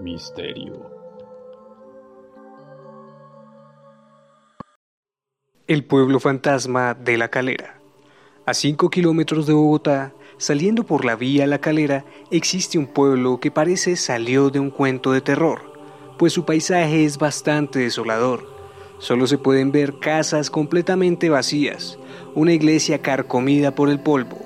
[0.00, 0.90] Misterio.
[5.66, 7.78] El pueblo fantasma de La Calera.
[8.46, 13.50] A 5 kilómetros de Bogotá, saliendo por la vía La Calera, existe un pueblo que
[13.50, 15.60] parece salió de un cuento de terror,
[16.18, 18.48] pues su paisaje es bastante desolador.
[18.98, 21.98] Solo se pueden ver casas completamente vacías,
[22.34, 24.38] una iglesia carcomida por el polvo,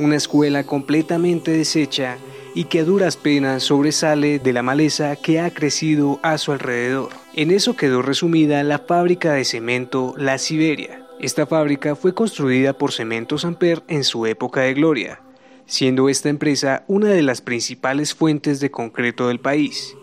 [0.00, 2.18] una escuela completamente deshecha
[2.56, 7.10] y que a duras penas sobresale de la maleza que ha crecido a su alrededor.
[7.34, 11.06] En eso quedó resumida la fábrica de cemento La Siberia.
[11.20, 15.20] Esta fábrica fue construida por Cemento Samper en su época de gloria,
[15.66, 19.94] siendo esta empresa una de las principales fuentes de concreto del país,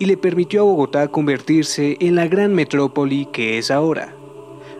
[0.00, 4.16] y le permitió a Bogotá convertirse en la gran metrópoli que es ahora.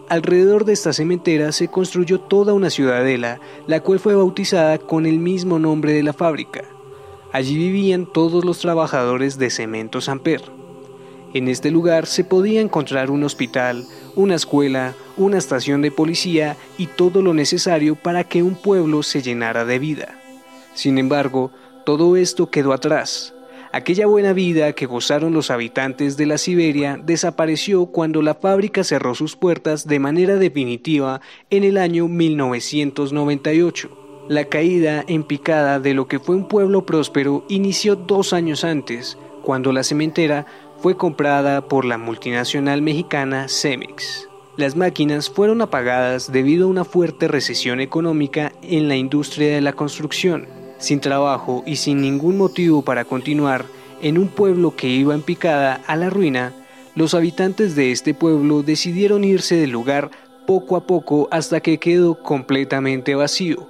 [0.09, 5.20] Alrededor de esta cementera se construyó toda una ciudadela, la cual fue bautizada con el
[5.20, 6.65] mismo nombre de la fábrica.
[7.33, 10.42] Allí vivían todos los trabajadores de Cemento Samper.
[11.33, 16.89] En este lugar se podía encontrar un hospital, una escuela, una estación de policía y
[16.89, 20.19] todo lo necesario para que un pueblo se llenara de vida.
[20.75, 21.53] Sin embargo,
[21.87, 23.33] todo esto quedó atrás.
[23.72, 29.15] Aquella buena vida que gozaron los habitantes de la Siberia desapareció cuando la fábrica cerró
[29.15, 34.00] sus puertas de manera definitiva en el año 1998.
[34.31, 39.19] La caída en picada de lo que fue un pueblo próspero inició dos años antes,
[39.42, 40.47] cuando la cementera
[40.78, 44.28] fue comprada por la multinacional mexicana Cemex.
[44.56, 49.72] Las máquinas fueron apagadas debido a una fuerte recesión económica en la industria de la
[49.72, 50.47] construcción.
[50.78, 53.65] Sin trabajo y sin ningún motivo para continuar
[54.00, 56.53] en un pueblo que iba en picada a la ruina,
[56.94, 60.12] los habitantes de este pueblo decidieron irse del lugar
[60.47, 63.69] poco a poco hasta que quedó completamente vacío.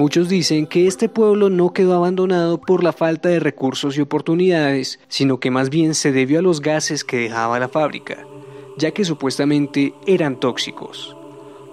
[0.00, 4.98] Muchos dicen que este pueblo no quedó abandonado por la falta de recursos y oportunidades,
[5.08, 8.24] sino que más bien se debió a los gases que dejaba la fábrica,
[8.78, 11.14] ya que supuestamente eran tóxicos,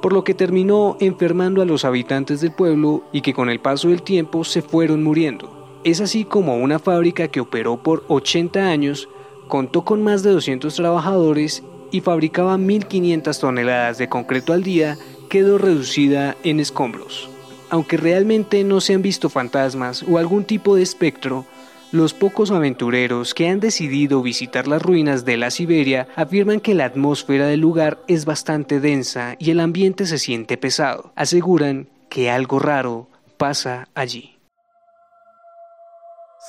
[0.01, 3.87] por lo que terminó enfermando a los habitantes del pueblo y que con el paso
[3.87, 5.79] del tiempo se fueron muriendo.
[5.85, 9.07] Es así como una fábrica que operó por 80 años,
[9.47, 14.97] contó con más de 200 trabajadores y fabricaba 1.500 toneladas de concreto al día,
[15.29, 17.29] quedó reducida en escombros.
[17.69, 21.45] Aunque realmente no se han visto fantasmas o algún tipo de espectro,
[21.91, 26.85] los pocos aventureros que han decidido visitar las ruinas de la Siberia afirman que la
[26.85, 31.11] atmósfera del lugar es bastante densa y el ambiente se siente pesado.
[31.15, 33.07] Aseguran que algo raro
[33.37, 34.37] pasa allí.